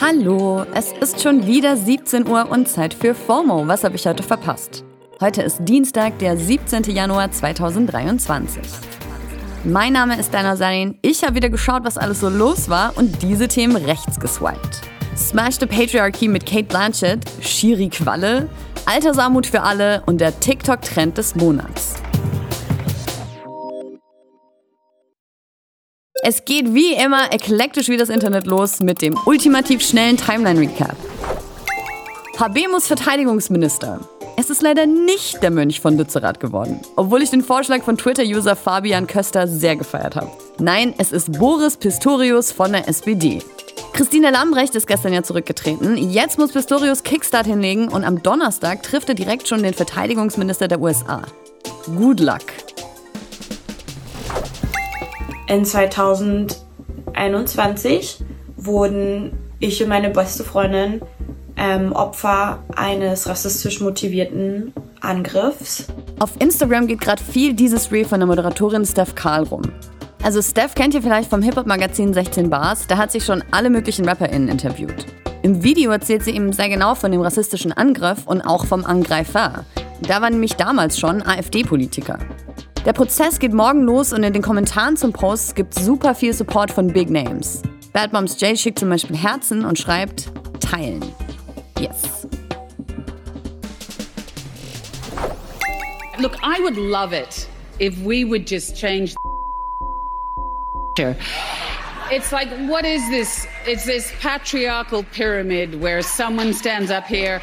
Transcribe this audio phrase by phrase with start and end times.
[0.00, 3.66] Hallo, es ist schon wieder 17 Uhr und Zeit für FOMO.
[3.66, 4.84] Was habe ich heute verpasst?
[5.20, 6.84] Heute ist Dienstag, der 17.
[6.84, 8.62] Januar 2023.
[9.64, 10.96] Mein Name ist Dana Sarin.
[11.02, 14.82] Ich habe wieder geschaut, was alles so los war und diese Themen rechts geswiped.
[15.16, 18.48] Smash the Patriarchy mit Kate Blanchett, Shiri Qualle,
[18.86, 21.96] Altersarmut für alle und der TikTok-Trend des Monats.
[26.30, 30.94] Es geht wie immer eklektisch wie das Internet los mit dem ultimativ schnellen Timeline-Recap.
[32.38, 33.98] Habemus Verteidigungsminister.
[34.36, 38.56] Es ist leider nicht der Mönch von Lützerath geworden, obwohl ich den Vorschlag von Twitter-User
[38.56, 40.30] Fabian Köster sehr gefeiert habe.
[40.58, 43.42] Nein, es ist Boris Pistorius von der SPD.
[43.94, 45.96] Christine Lambrecht ist gestern ja zurückgetreten.
[45.96, 50.78] Jetzt muss Pistorius Kickstart hinlegen und am Donnerstag trifft er direkt schon den Verteidigungsminister der
[50.78, 51.22] USA.
[51.96, 52.42] Good luck.
[55.48, 58.20] In 2021
[58.56, 61.00] wurden ich und meine beste Freundin
[61.56, 65.86] ähm, Opfer eines rassistisch motivierten Angriffs.
[66.18, 69.62] Auf Instagram geht gerade viel dieses Reel von der Moderatorin Steph Karl rum.
[70.22, 74.06] Also Steph kennt ihr vielleicht vom Hip-Hop-Magazin 16 Bars, da hat sich schon alle möglichen
[74.06, 75.06] RapperInnen interviewt.
[75.42, 79.64] Im Video erzählt sie ihm sehr genau von dem rassistischen Angriff und auch vom Angreifer.
[80.02, 82.18] Da war nämlich damals schon AfD-Politiker.
[82.88, 86.32] Der Prozess geht morgen los und in den Kommentaren zum Post gibt es super viel
[86.32, 87.60] Support von Big Names.
[87.92, 91.04] Bad Moms J schickt zum Beispiel Herzen und schreibt Teilen.
[91.78, 92.26] Yes.
[96.18, 97.46] Look, I would love it
[97.78, 99.14] if we would just change.
[102.10, 103.46] It's like, what is this?
[103.66, 107.42] It's this patriarchal pyramid where someone stands up here.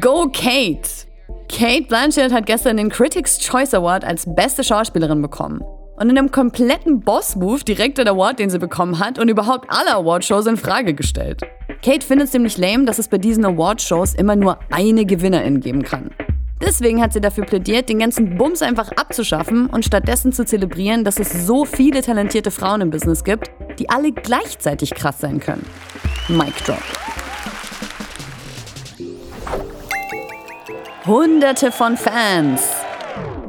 [0.00, 1.04] Go Kate!
[1.50, 5.60] Kate Blanchett hat gestern den Critics' Choice Award als beste Schauspielerin bekommen.
[5.96, 9.94] Und in einem kompletten Boss-Move direkt den Award, den sie bekommen hat und überhaupt alle
[9.96, 11.42] Awardshows in Frage gestellt.
[11.84, 15.82] Kate findet es ziemlich lame, dass es bei diesen Awardshows immer nur eine Gewinnerin geben
[15.82, 16.10] kann.
[16.62, 21.18] Deswegen hat sie dafür plädiert, den ganzen Bums einfach abzuschaffen und stattdessen zu zelebrieren, dass
[21.18, 25.66] es so viele talentierte Frauen im Business gibt, die alle gleichzeitig krass sein können.
[26.28, 26.78] Mic drop.
[31.06, 32.60] Hunderte von Fans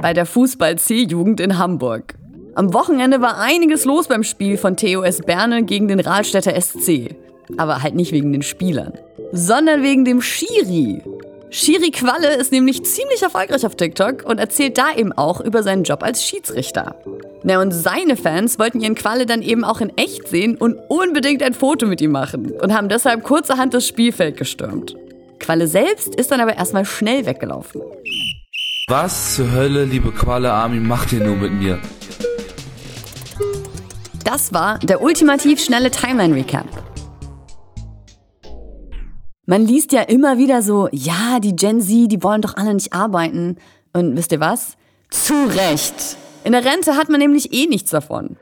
[0.00, 2.14] bei der Fußball-C-Jugend in Hamburg.
[2.54, 7.16] Am Wochenende war einiges los beim Spiel von TOS Berne gegen den Rahlstädter SC.
[7.56, 8.92] Aber halt nicht wegen den Spielern,
[9.32, 11.02] sondern wegen dem Schiri.
[11.50, 15.82] Shiri Qualle ist nämlich ziemlich erfolgreich auf TikTok und erzählt da eben auch über seinen
[15.82, 16.94] Job als Schiedsrichter.
[17.42, 21.42] Na und seine Fans wollten ihren Qualle dann eben auch in echt sehen und unbedingt
[21.42, 24.94] ein Foto mit ihm machen und haben deshalb kurzerhand das Spielfeld gestürmt.
[25.40, 27.82] Qualle selbst ist dann aber erstmal schnell weggelaufen.
[28.88, 31.80] Was zur Hölle, liebe Qualle Army, macht ihr nur mit mir?
[34.24, 36.66] Das war der ultimativ schnelle Timeline-Recap.
[39.46, 42.92] Man liest ja immer wieder so, ja, die Gen Z, die wollen doch alle nicht
[42.92, 43.56] arbeiten.
[43.92, 44.76] Und wisst ihr was?
[45.10, 46.16] Zu Recht.
[46.44, 48.36] In der Rente hat man nämlich eh nichts davon.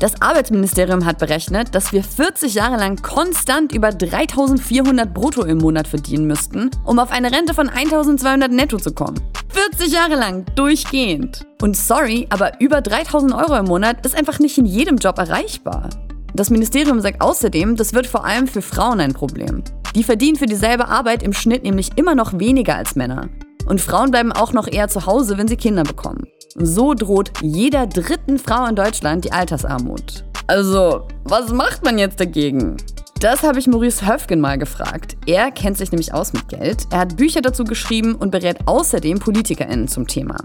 [0.00, 5.88] Das Arbeitsministerium hat berechnet, dass wir 40 Jahre lang konstant über 3400 brutto im Monat
[5.88, 9.20] verdienen müssten, um auf eine Rente von 1200 netto zu kommen.
[9.48, 11.44] 40 Jahre lang, durchgehend.
[11.60, 15.88] Und sorry, aber über 3000 Euro im Monat ist einfach nicht in jedem Job erreichbar.
[16.32, 19.64] Das Ministerium sagt außerdem, das wird vor allem für Frauen ein Problem.
[19.96, 23.28] Die verdienen für dieselbe Arbeit im Schnitt nämlich immer noch weniger als Männer.
[23.66, 26.24] Und Frauen bleiben auch noch eher zu Hause, wenn sie Kinder bekommen.
[26.54, 30.24] So droht jeder dritten Frau in Deutschland die Altersarmut.
[30.46, 32.76] Also, was macht man jetzt dagegen?
[33.20, 35.16] Das habe ich Maurice Höfgen mal gefragt.
[35.26, 36.86] Er kennt sich nämlich aus mit Geld.
[36.90, 40.36] Er hat Bücher dazu geschrieben und berät außerdem PolitikerInnen zum Thema.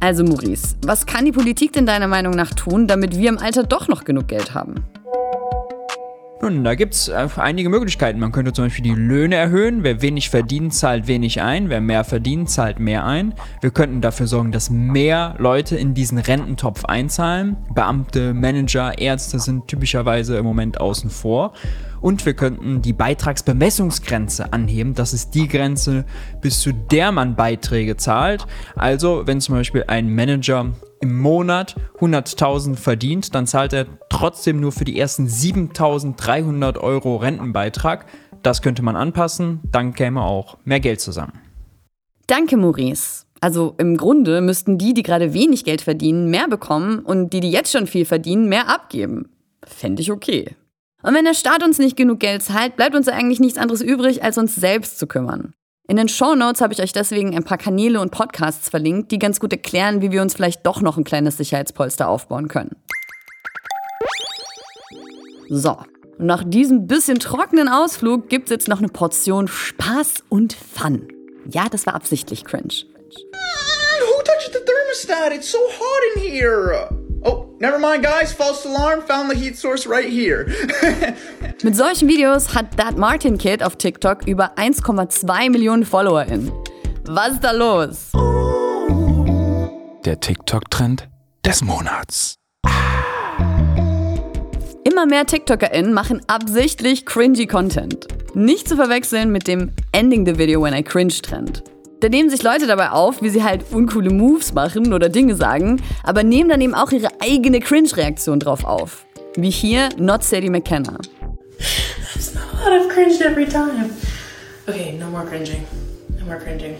[0.00, 3.64] Also Maurice, was kann die Politik denn deiner Meinung nach tun, damit wir im Alter
[3.64, 4.76] doch noch genug Geld haben?
[6.44, 8.18] Nun, da gibt es äh, einige Möglichkeiten.
[8.18, 9.84] Man könnte zum Beispiel die Löhne erhöhen.
[9.84, 11.68] Wer wenig verdient, zahlt wenig ein.
[11.68, 13.34] Wer mehr verdient, zahlt mehr ein.
[13.60, 17.58] Wir könnten dafür sorgen, dass mehr Leute in diesen Rententopf einzahlen.
[17.72, 21.52] Beamte, Manager, Ärzte sind typischerweise im Moment außen vor.
[22.00, 24.94] Und wir könnten die Beitragsbemessungsgrenze anheben.
[24.94, 26.04] Das ist die Grenze,
[26.40, 28.48] bis zu der man Beiträge zahlt.
[28.74, 30.72] Also, wenn zum Beispiel ein Manager
[31.02, 38.06] im Monat 100.000 verdient, dann zahlt er trotzdem nur für die ersten 7.300 Euro Rentenbeitrag.
[38.42, 41.40] Das könnte man anpassen, dann käme auch mehr Geld zusammen.
[42.28, 43.24] Danke, Maurice.
[43.40, 47.50] Also im Grunde müssten die, die gerade wenig Geld verdienen, mehr bekommen und die, die
[47.50, 49.28] jetzt schon viel verdienen, mehr abgeben.
[49.64, 50.54] Fände ich okay.
[51.02, 54.22] Und wenn der Staat uns nicht genug Geld zahlt, bleibt uns eigentlich nichts anderes übrig,
[54.22, 55.52] als uns selbst zu kümmern.
[55.88, 59.18] In den Show Notes habe ich euch deswegen ein paar Kanäle und Podcasts verlinkt, die
[59.18, 62.76] ganz gut erklären, wie wir uns vielleicht doch noch ein kleines Sicherheitspolster aufbauen können.
[65.48, 65.76] So,
[66.18, 71.08] Und nach diesem bisschen trockenen Ausflug gibt's jetzt noch eine Portion Spaß und Fun.
[71.50, 72.72] Ja, das war absichtlich cringe.
[72.72, 75.32] Who touched the thermostat?
[75.34, 76.88] It's so hot in here.
[77.62, 78.32] Never mind, guys.
[78.32, 79.02] False alarm.
[79.02, 80.46] Found the heat source right here.
[81.62, 86.50] Mit solchen Videos hat That Martin Kid auf TikTok über 1,2 Millionen FollowerInnen.
[87.04, 88.10] Was ist da los?
[90.04, 91.08] Der TikTok-Trend
[91.46, 92.34] des Monats.
[94.82, 98.08] Immer mehr TikTokerInnen machen absichtlich cringy Content.
[98.34, 101.62] Nicht zu verwechseln mit dem Ending the Video when I cringe Trend.
[102.02, 105.80] Da nehmen sich Leute dabei auf, wie sie halt uncoole Moves machen oder Dinge sagen,
[106.02, 109.06] aber nehmen dann eben auch ihre eigene Cringe-Reaktion drauf auf.
[109.36, 110.98] Wie hier Not Sadie McKenna.
[112.16, 112.82] It's not a lot.
[112.82, 113.90] I've cringed every time.
[114.66, 115.64] Okay, no more cringing.
[116.18, 116.74] No more cringing.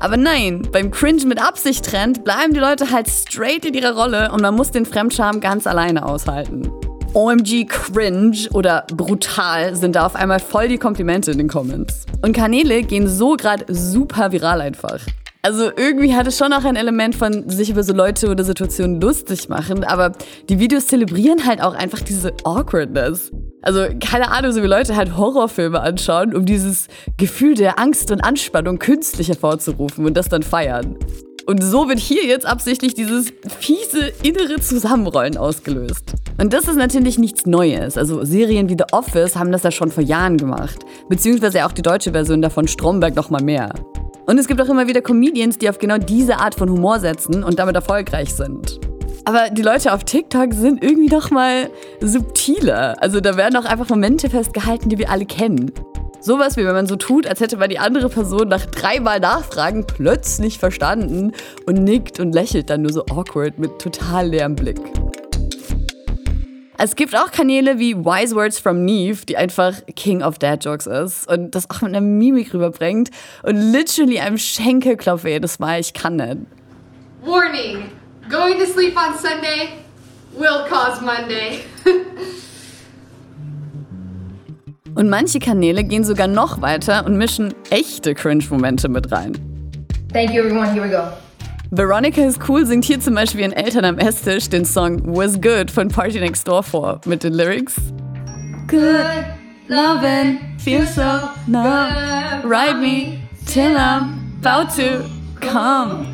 [0.00, 4.32] Aber nein, beim Cringe mit Absicht Trend bleiben die Leute halt straight in ihrer Rolle
[4.32, 6.72] und man muss den Fremdscham ganz alleine aushalten.
[7.14, 12.06] OMG cringe oder brutal sind da auf einmal voll die Komplimente in den Comments.
[12.22, 15.00] Und Kanäle gehen so gerade super viral einfach.
[15.42, 19.00] Also irgendwie hat es schon auch ein Element von sich über so Leute oder Situationen
[19.00, 20.12] lustig machen, aber
[20.50, 23.32] die Videos zelebrieren halt auch einfach diese Awkwardness.
[23.62, 28.22] Also keine Ahnung, so wie Leute halt Horrorfilme anschauen, um dieses Gefühl der Angst und
[28.22, 30.96] Anspannung künstlich hervorzurufen und das dann feiern.
[31.50, 36.14] Und so wird hier jetzt absichtlich dieses fiese innere Zusammenrollen ausgelöst.
[36.38, 37.98] Und das ist natürlich nichts Neues.
[37.98, 40.78] Also Serien wie The Office haben das ja schon vor Jahren gemacht.
[41.08, 43.74] Beziehungsweise auch die deutsche Version davon Stromberg noch mal mehr.
[44.26, 47.42] Und es gibt auch immer wieder Comedians, die auf genau diese Art von Humor setzen
[47.42, 48.78] und damit erfolgreich sind.
[49.24, 51.68] Aber die Leute auf TikTok sind irgendwie doch mal
[52.00, 52.94] subtiler.
[53.02, 55.72] Also da werden auch einfach Momente festgehalten, die wir alle kennen.
[56.22, 59.86] Sowas wie wenn man so tut, als hätte man die andere Person nach dreimal Nachfragen
[59.86, 61.32] plötzlich verstanden
[61.64, 64.78] und nickt und lächelt dann nur so awkward mit total leerem Blick.
[66.76, 70.86] Es gibt auch Kanäle wie Wise Words from Neve, die einfach King of Dad Jokes
[70.86, 73.10] ist und das auch mit einer Mimik rüberbringt
[73.42, 76.38] und literally einem Schenkel klopfe jedes Mal, ich kann nicht.
[77.24, 77.90] Warning
[78.28, 79.72] going to sleep on Sunday
[80.36, 81.60] will cause Monday.
[85.00, 89.32] Und manche Kanäle gehen sogar noch weiter und mischen echte Cringe-Momente mit rein.
[90.12, 90.70] Thank you, everyone.
[90.74, 91.04] Here we go.
[91.70, 95.70] Veronica is Cool singt hier zum Beispiel ihren Eltern am Esstisch den Song Was Good
[95.70, 97.76] von Party Next Door vor mit den Lyrics
[98.68, 99.24] Good,
[99.68, 101.00] lovin', feel so
[101.46, 105.08] numb, ride me till I'm about to
[105.40, 106.08] come.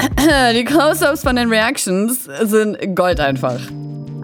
[0.54, 3.60] Die Close-Ups von den Reactions sind Gold einfach.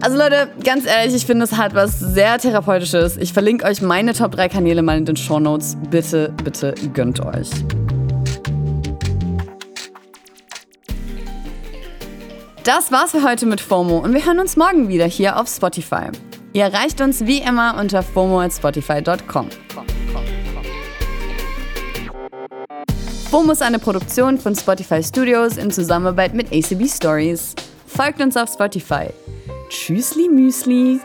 [0.01, 3.17] Also Leute, ganz ehrlich, ich finde es hat was sehr Therapeutisches.
[3.17, 5.77] Ich verlinke euch meine Top 3 Kanäle mal in den Show Notes.
[5.91, 7.49] Bitte, bitte gönnt euch.
[12.63, 16.07] Das war's für heute mit FOMO und wir hören uns morgen wieder hier auf Spotify.
[16.53, 19.49] Ihr erreicht uns wie immer unter fomo@spotify.com.
[23.29, 27.53] FOMO ist eine Produktion von Spotify Studios in Zusammenarbeit mit ACB Stories.
[27.85, 29.07] Folgt uns auf Spotify.
[29.71, 30.99] Tschüssli Müsli.